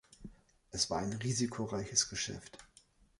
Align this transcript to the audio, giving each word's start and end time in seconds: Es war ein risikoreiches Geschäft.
Es 0.71 0.89
war 0.89 0.97
ein 0.97 1.13
risikoreiches 1.13 2.09
Geschäft. 2.09 2.57